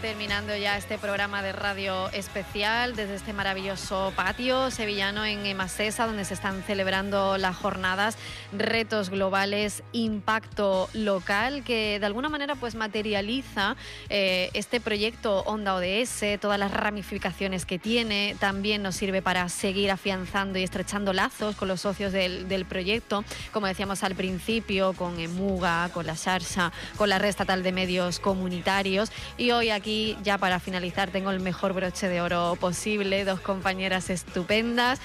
Terminando 0.00 0.56
ya 0.56 0.76
este 0.76 0.96
programa 0.96 1.42
de 1.42 1.52
radio 1.52 2.08
especial 2.10 2.96
desde 2.96 3.14
este 3.14 3.32
maravilloso 3.32 4.12
patio 4.16 4.70
sevillano 4.70 5.24
en 5.24 5.44
Emasesa, 5.44 6.06
donde 6.06 6.24
se 6.24 6.34
están 6.34 6.62
celebrando 6.62 7.36
las 7.36 7.56
jornadas 7.56 8.16
Retos 8.52 9.10
Globales, 9.10 9.82
Impacto 9.92 10.88
Local, 10.94 11.62
que 11.62 11.98
de 12.00 12.06
alguna 12.06 12.28
manera 12.28 12.54
pues 12.54 12.74
materializa 12.74 13.76
eh, 14.08 14.50
este 14.54 14.80
proyecto 14.80 15.40
Onda 15.40 15.74
ODS, 15.74 16.40
todas 16.40 16.58
las 16.58 16.70
ramificaciones 16.70 17.66
que 17.66 17.78
tiene, 17.78 18.36
también 18.38 18.82
nos 18.82 18.96
sirve 18.96 19.20
para 19.20 19.48
seguir 19.48 19.90
afianzando 19.90 20.58
y 20.58 20.62
estrechando 20.62 21.12
lazos 21.12 21.54
con 21.56 21.68
los 21.68 21.82
socios 21.82 22.12
del, 22.12 22.48
del 22.48 22.64
proyecto, 22.64 23.24
como 23.52 23.66
decíamos 23.66 24.02
al 24.02 24.14
principio, 24.14 24.92
con 24.94 25.20
EMUGA, 25.20 25.90
con 25.92 26.06
la 26.06 26.16
SARSA, 26.16 26.72
con 26.96 27.08
la 27.08 27.18
Red 27.18 27.28
Estatal 27.28 27.62
de 27.62 27.72
Medios 27.72 28.20
Comunitarios. 28.20 29.10
Y 29.36 29.50
hoy 29.50 29.65
aquí, 29.70 30.16
ya 30.22 30.38
para 30.38 30.60
finalizar, 30.60 31.10
tengo 31.10 31.30
el 31.30 31.40
mejor 31.40 31.72
broche 31.72 32.08
de 32.08 32.20
oro 32.20 32.56
posible, 32.60 33.24
dos 33.24 33.40
compañeras 33.40 34.10
estupendas. 34.10 35.00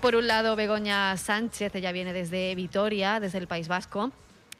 Por 0.00 0.16
un 0.16 0.26
lado, 0.26 0.56
Begoña 0.56 1.16
Sánchez, 1.16 1.74
ella 1.74 1.92
viene 1.92 2.12
desde 2.12 2.54
Vitoria, 2.54 3.20
desde 3.20 3.38
el 3.38 3.46
País 3.46 3.68
Vasco. 3.68 4.12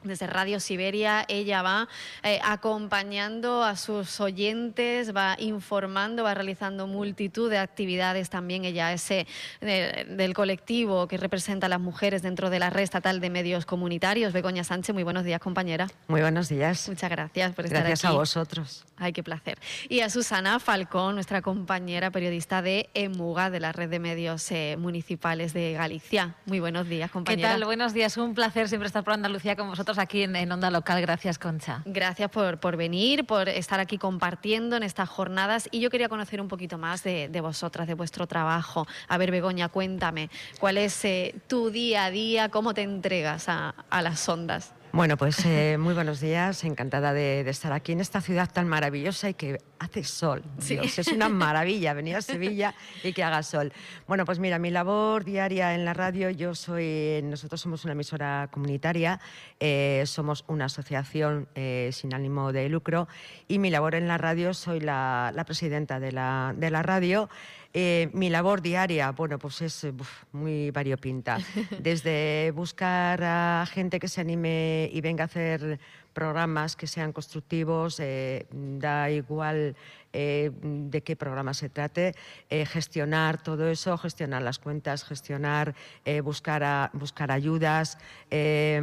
Desde 0.04 0.26
Radio 0.26 0.60
Siberia 0.60 1.24
ella 1.28 1.62
va 1.62 1.88
eh, 2.22 2.38
acompañando 2.44 3.64
a 3.64 3.74
sus 3.76 4.20
oyentes, 4.20 5.16
va 5.16 5.36
informando, 5.38 6.24
va 6.24 6.34
realizando 6.34 6.86
multitud 6.86 7.48
de 7.50 7.56
actividades 7.58 8.28
también. 8.28 8.64
Ella 8.66 8.92
es 8.92 9.10
eh, 9.10 9.26
de- 9.62 10.04
del 10.10 10.34
colectivo 10.34 11.08
que 11.08 11.16
representa 11.16 11.66
a 11.66 11.68
las 11.70 11.80
mujeres 11.80 12.20
dentro 12.20 12.50
de 12.50 12.58
la 12.58 12.68
red 12.68 12.82
estatal 12.82 13.20
de 13.20 13.30
medios 13.30 13.64
comunitarios. 13.64 14.32
Begoña 14.34 14.62
Sánchez, 14.62 14.92
muy 14.94 15.02
buenos 15.04 15.24
días, 15.24 15.40
compañera. 15.40 15.86
Muy 16.08 16.20
buenos 16.20 16.48
días. 16.50 16.86
Muchas 16.88 17.10
gracias 17.10 17.52
por 17.54 17.64
estar 17.64 17.80
Gracias 17.80 18.04
aquí. 18.04 18.14
a 18.14 18.18
vosotros. 18.18 18.84
Ay, 18.98 19.12
qué 19.14 19.22
placer. 19.22 19.58
Y 19.88 20.00
a 20.00 20.10
Susana 20.10 20.60
Falcón, 20.60 21.14
nuestra 21.14 21.40
compañera 21.40 22.10
periodista 22.10 22.60
de 22.60 22.90
EMUGA, 22.94 23.48
de 23.50 23.60
la 23.60 23.72
red 23.72 23.88
de 23.88 23.98
medios 23.98 24.50
eh, 24.52 24.76
municipales 24.78 25.52
de 25.54 25.72
Galicia. 25.72 26.34
Muy 26.44 26.60
buenos 26.60 26.88
días, 26.88 27.08
¿Qué 27.08 27.12
compañera. 27.14 27.48
tal? 27.50 27.64
Buenos 27.64 27.94
días. 27.94 28.16
Un 28.18 28.34
placer 28.34 28.68
siempre 28.68 28.86
estar 28.86 29.02
por 29.02 29.14
Andalucía 29.14 29.56
con 29.56 29.68
vosotros 29.68 29.93
aquí 29.98 30.22
en, 30.22 30.52
Onda 30.52 30.70
Local. 30.70 31.00
Gracias, 31.00 31.38
Concha. 31.38 31.82
Gracias 31.84 32.30
por, 32.30 32.58
por 32.58 32.76
venir, 32.76 33.24
por 33.24 33.48
estar 33.48 33.80
aquí 33.80 33.98
compartiendo 33.98 34.76
en 34.76 34.82
estas 34.82 35.08
jornadas. 35.08 35.68
Y 35.70 35.80
yo 35.80 35.90
quería 35.90 36.08
conocer 36.08 36.40
un 36.40 36.48
poquito 36.48 36.78
más 36.78 37.02
de, 37.02 37.28
vosotras, 37.40 37.86
de 37.86 37.94
vuestro 37.94 38.26
trabajo. 38.26 38.86
A 39.08 39.18
ver, 39.18 39.30
Begoña, 39.30 39.68
cuéntame, 39.68 40.30
¿cuál 40.60 40.78
es 40.78 41.04
eh, 41.04 41.34
tu 41.48 41.70
día 41.70 42.04
a 42.06 42.10
día? 42.10 42.48
¿Cómo 42.48 42.74
te 42.74 42.82
entregas 42.82 43.48
a 43.48 43.74
las 44.02 44.28
ondas? 44.28 44.72
Bueno, 44.94 45.16
pues 45.16 45.44
eh, 45.44 45.76
muy 45.76 45.92
buenos 45.92 46.20
días. 46.20 46.62
Encantada 46.62 47.12
de, 47.12 47.42
de 47.42 47.50
estar 47.50 47.72
aquí 47.72 47.90
en 47.90 48.00
esta 48.00 48.20
ciudad 48.20 48.48
tan 48.48 48.68
maravillosa 48.68 49.28
y 49.28 49.34
que 49.34 49.58
hace 49.80 50.04
sol. 50.04 50.44
Sí. 50.58 50.76
Dios, 50.76 50.96
es 51.00 51.08
una 51.08 51.28
maravilla 51.28 51.94
venir 51.94 52.14
a 52.14 52.22
Sevilla 52.22 52.76
y 53.02 53.12
que 53.12 53.24
haga 53.24 53.42
sol. 53.42 53.72
Bueno, 54.06 54.24
pues 54.24 54.38
mira, 54.38 54.60
mi 54.60 54.70
labor 54.70 55.24
diaria 55.24 55.74
en 55.74 55.84
la 55.84 55.94
radio, 55.94 56.30
yo 56.30 56.54
soy, 56.54 57.20
nosotros 57.24 57.60
somos 57.60 57.82
una 57.82 57.94
emisora 57.94 58.48
comunitaria, 58.52 59.18
eh, 59.58 60.04
somos 60.06 60.44
una 60.46 60.66
asociación 60.66 61.48
eh, 61.56 61.90
sin 61.92 62.14
ánimo 62.14 62.52
de 62.52 62.68
lucro 62.68 63.08
y 63.48 63.58
mi 63.58 63.70
labor 63.70 63.96
en 63.96 64.06
la 64.06 64.16
radio, 64.16 64.54
soy 64.54 64.78
la, 64.78 65.32
la 65.34 65.44
presidenta 65.44 65.98
de 65.98 66.12
la, 66.12 66.54
de 66.56 66.70
la 66.70 66.84
radio. 66.84 67.28
Eh, 67.76 68.08
mi 68.12 68.30
labor 68.30 68.62
diaria, 68.62 69.10
bueno, 69.10 69.36
pues 69.38 69.60
es 69.60 69.82
eh, 69.82 69.92
uf, 69.98 70.22
muy 70.30 70.70
variopinta. 70.70 71.38
Desde 71.80 72.52
buscar 72.54 73.20
a 73.24 73.66
gente 73.68 73.98
que 73.98 74.06
se 74.06 74.20
anime 74.20 74.88
y 74.92 75.00
venga 75.00 75.24
a 75.24 75.26
hacer 75.26 75.80
programas 76.12 76.76
que 76.76 76.86
sean 76.86 77.12
constructivos, 77.12 77.98
eh, 77.98 78.46
da 78.52 79.10
igual 79.10 79.74
eh, 80.12 80.52
de 80.62 81.02
qué 81.02 81.16
programa 81.16 81.52
se 81.54 81.68
trate, 81.68 82.14
eh, 82.48 82.64
gestionar 82.66 83.42
todo 83.42 83.68
eso, 83.68 83.98
gestionar 83.98 84.40
las 84.42 84.60
cuentas, 84.60 85.02
gestionar, 85.02 85.74
buscar, 86.22 86.62
a- 86.62 86.90
buscar 86.92 87.32
ayudas, 87.32 87.98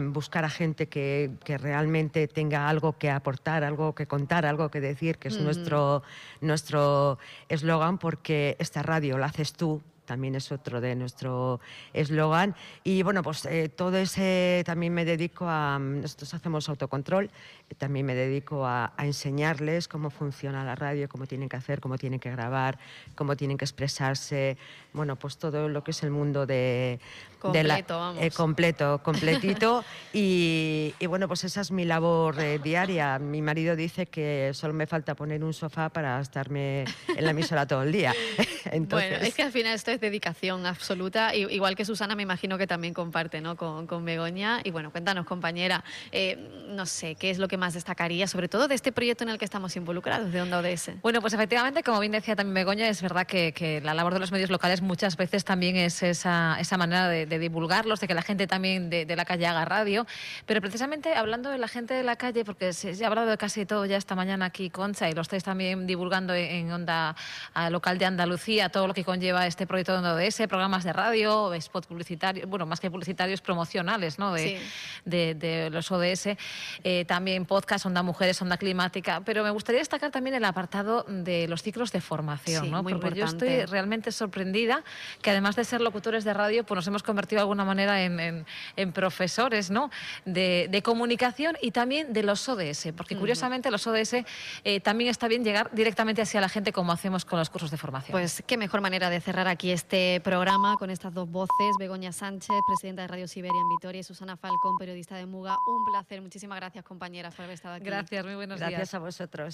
buscar 0.10 0.44
a 0.44 0.50
gente 0.50 0.88
que, 0.90 1.32
que 1.46 1.58
realmente 1.58 2.28
tenga 2.28 2.68
algo 2.68 2.98
que 2.98 3.10
aportar, 3.10 3.64
algo 3.64 3.96
que 3.96 4.08
contar, 4.08 4.46
algo 4.46 4.70
que 4.70 4.82
decir, 4.82 5.18
que 5.18 5.30
es 5.30 5.40
nuestro 5.40 6.04
nuestro 6.42 7.18
eslogan, 7.48 7.98
porque 7.98 8.58
esta 8.60 8.81
radio 8.84 9.18
la 9.18 9.28
haces 9.28 9.54
tú, 9.54 9.82
también 10.12 10.36
es 10.36 10.52
otro 10.52 10.82
de 10.82 10.94
nuestro 10.94 11.62
eslogan. 11.94 12.54
Y 12.84 13.02
bueno, 13.02 13.24
pues 13.24 13.46
eh, 13.46 13.70
todo 13.70 13.96
ese 13.96 14.62
también 14.66 14.94
me 14.94 15.06
dedico 15.06 15.46
a, 15.48 15.80
nosotros 15.80 16.34
hacemos 16.34 16.68
autocontrol, 16.68 17.30
también 17.78 18.06
me 18.06 18.14
dedico 18.14 18.66
a, 18.66 18.92
a 18.98 19.06
enseñarles 19.06 19.88
cómo 19.88 20.10
funciona 20.10 20.66
la 20.66 20.76
radio, 20.76 21.08
cómo 21.08 21.28
tienen 21.28 21.48
que 21.48 21.56
hacer, 21.56 21.80
cómo 21.80 21.98
tienen 21.98 22.20
que 22.20 22.30
grabar, 22.30 22.78
cómo 23.16 23.38
tienen 23.38 23.58
que 23.58 23.64
expresarse, 23.64 24.58
bueno, 24.92 25.16
pues 25.16 25.38
todo 25.38 25.70
lo 25.70 25.82
que 25.82 25.92
es 25.92 26.04
el 26.04 26.12
mundo 26.12 26.46
de... 26.46 27.00
de 27.54 27.64
la- 27.64 27.76
Completo, 27.76 27.98
vamos. 27.98 28.22
eh, 28.24 28.32
completo, 28.32 29.02
completito. 29.02 29.86
y, 30.14 30.94
y 31.00 31.06
bueno, 31.08 31.30
pues 31.30 31.46
esa 31.46 31.62
es 31.62 31.72
mi 31.72 31.86
labor 31.86 32.38
eh, 32.42 32.60
diaria. 32.62 33.18
Mi 33.18 33.42
marido 33.42 33.78
dice 33.78 34.06
que 34.08 34.52
solo 34.54 34.74
me 34.74 34.86
falta 34.86 35.16
poner 35.16 35.42
un 35.44 35.54
sofá 35.54 35.88
para 35.90 36.20
estarme 36.20 36.84
en 37.08 37.24
la 37.24 37.32
emisora 37.32 37.66
todo 37.66 37.84
el 37.84 37.94
día. 37.94 38.14
Entonces, 38.66 39.10
Bueno, 39.12 39.26
es 39.26 39.34
que 39.34 39.44
al 39.44 39.52
final 39.54 39.74
esto 39.76 39.92
es 39.92 40.01
dedicación 40.02 40.66
absoluta, 40.66 41.34
igual 41.34 41.76
que 41.76 41.86
Susana 41.86 42.16
me 42.16 42.24
imagino 42.24 42.58
que 42.58 42.68
también 42.68 42.94
comparte 42.94 43.40
¿no? 43.40 43.56
con, 43.56 43.88
con 43.88 44.04
Begoña. 44.04 44.60
Y 44.64 44.72
bueno, 44.72 44.92
cuéntanos 44.92 45.26
compañera, 45.26 45.84
eh, 46.12 46.66
no 46.70 46.86
sé, 46.86 47.16
¿qué 47.16 47.30
es 47.30 47.38
lo 47.38 47.48
que 47.48 47.58
más 47.58 47.74
destacaría, 47.74 48.28
sobre 48.28 48.50
todo 48.50 48.68
de 48.68 48.76
este 48.76 48.92
proyecto 48.92 49.24
en 49.24 49.30
el 49.30 49.38
que 49.38 49.46
estamos 49.46 49.76
involucrados, 49.76 50.32
de 50.32 50.42
Onda 50.42 50.60
ODS? 50.60 50.92
Bueno, 51.02 51.22
pues 51.22 51.34
efectivamente, 51.34 51.84
como 51.84 52.00
bien 52.00 52.12
decía 52.12 52.36
también 52.36 52.54
Begoña, 52.56 52.88
es 52.88 53.02
verdad 53.02 53.26
que, 53.26 53.54
que 53.54 53.82
la 53.82 53.94
labor 53.94 54.14
de 54.14 54.20
los 54.20 54.32
medios 54.32 54.50
locales 54.50 54.82
muchas 54.82 55.16
veces 55.16 55.46
también 55.46 55.76
es 55.76 56.04
esa, 56.04 56.58
esa 56.60 56.78
manera 56.78 57.08
de, 57.08 57.26
de 57.26 57.40
divulgarlos, 57.40 58.00
de 58.00 58.08
que 58.08 58.14
la 58.14 58.22
gente 58.22 58.48
también 58.48 58.90
de, 58.90 59.06
de 59.06 59.16
la 59.16 59.26
calle 59.26 59.46
haga 59.48 59.66
radio. 59.66 60.06
Pero 60.46 60.62
precisamente 60.62 61.14
hablando 61.14 61.50
de 61.50 61.58
la 61.58 61.68
gente 61.68 61.94
de 61.94 62.04
la 62.04 62.16
calle, 62.16 62.44
porque 62.44 62.74
se, 62.74 63.04
ha 63.04 63.08
hablado 63.08 63.30
de 63.30 63.38
casi 63.38 63.66
todo 63.66 63.86
ya 63.86 63.98
esta 63.98 64.16
mañana 64.16 64.46
aquí, 64.46 64.70
Concha, 64.70 65.10
y 65.10 65.14
lo 65.14 65.22
estáis 65.22 65.44
también 65.44 65.88
divulgando 65.88 66.34
en, 66.34 66.46
en 66.46 66.72
Onda 66.72 67.16
Local 67.70 67.98
de 67.98 68.06
Andalucía, 68.06 68.70
todo 68.70 68.88
lo 68.88 68.94
que 68.94 69.04
conlleva 69.04 69.48
este 69.48 69.68
proyecto 69.68 69.81
de 69.90 69.98
Onda 69.98 70.14
ODS, 70.14 70.48
programas 70.48 70.84
de 70.84 70.94
radio, 70.94 71.54
spot 71.54 71.88
publicitarios, 71.88 72.48
bueno, 72.50 72.66
más 72.66 72.80
que 72.80 72.92
publicitarios, 72.92 73.42
promocionales, 73.42 74.20
¿no? 74.20 74.34
De, 74.34 74.42
Sí. 74.42 74.58
de, 75.06 75.36
de 75.36 75.70
los 75.70 75.92
ODS, 75.92 76.38
eh, 76.84 77.06
también 77.06 77.46
podcast, 77.46 77.86
Onda 77.86 78.04
Mujeres, 78.04 78.42
Onda 78.42 78.58
Climática, 78.58 79.22
pero 79.26 79.44
me 79.44 79.50
gustaría 79.50 79.80
destacar 79.80 80.12
también 80.12 80.36
el 80.36 80.46
apartado 80.46 81.06
de 81.08 81.48
los 81.48 81.64
ciclos 81.64 81.92
de 81.92 82.02
formación, 82.02 82.66
Sí, 82.66 82.70
¿no? 82.72 82.84
muy 82.84 82.94
porque 82.94 83.10
yo 83.10 83.16
importante. 83.26 83.62
estoy 83.62 83.66
realmente 83.72 84.12
sorprendida 84.12 84.84
que 85.22 85.32
además 85.32 85.56
de 85.56 85.64
ser 85.64 85.82
locutores 85.82 86.24
de 86.24 86.34
radio, 86.34 86.64
pues 86.64 86.76
nos 86.76 86.88
hemos 86.88 87.04
convertido 87.04 87.38
de 87.40 87.42
alguna 87.42 87.66
manera 87.66 88.04
en, 88.04 88.20
en- 88.20 88.46
en 88.76 88.92
profesores, 88.92 89.72
¿no? 89.72 89.90
De, 90.26 90.68
de 90.70 90.82
comunicación 90.82 91.58
y 91.62 91.72
también 91.72 92.14
de 92.14 92.24
los 92.24 92.48
ODS, 92.50 92.90
porque 92.96 93.16
curiosamente 93.16 93.72
los 93.72 93.88
ODS 93.88 94.26
eh, 94.64 94.80
también 94.82 95.10
está 95.10 95.28
bien 95.28 95.44
llegar 95.44 95.70
directamente 95.74 96.22
hacia 96.22 96.42
la 96.42 96.50
gente 96.50 96.72
como 96.72 96.92
hacemos 96.92 97.26
con 97.26 97.40
los 97.40 97.50
cursos 97.50 97.72
de 97.72 97.78
formación. 97.78 98.12
Pues 98.12 98.44
qué 98.46 98.58
mejor 98.58 98.82
manera 98.82 99.10
de 99.10 99.20
cerrar 99.22 99.48
aquí 99.48 99.71
este 99.72 100.22
programa 100.22 100.76
con 100.78 100.90
estas 100.90 101.14
dos 101.14 101.30
voces, 101.30 101.76
Begoña 101.80 102.12
Sánchez, 102.12 102.56
presidenta 102.68 103.04
de 103.04 103.08
Radio 103.08 103.28
Siberia 103.28 103.60
en 103.60 103.70
Vitoria, 103.70 104.02
y 104.02 104.04
Susana 104.04 104.36
Falcón, 104.36 104.78
periodista 104.78 105.16
de 105.16 105.26
Muga. 105.26 105.58
Un 105.66 105.86
placer, 105.86 106.22
muchísimas 106.22 106.58
gracias 106.60 106.84
compañeras 106.84 107.34
por 107.34 107.46
haber 107.46 107.56
estado 107.56 107.76
aquí. 107.76 107.86
Gracias, 107.86 108.26
muy 108.26 108.36
buenos 108.36 108.60
días. 108.60 108.72
Gracias 108.72 108.94
a 108.94 109.00
vosotros. 109.00 109.50